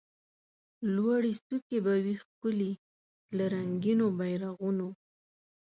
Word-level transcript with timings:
لوړي 0.95 1.33
څوکي 1.45 1.77
به 1.85 1.93
وي 2.03 2.15
ښکلي 2.23 2.71
له 3.37 3.45
رنګینو 3.53 4.07
بیرغونو 4.17 4.89